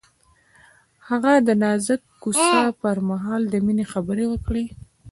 [1.07, 4.65] هغه د نازک کوڅه پر مهال د مینې خبرې وکړې.